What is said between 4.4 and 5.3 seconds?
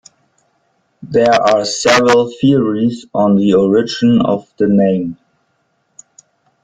the name.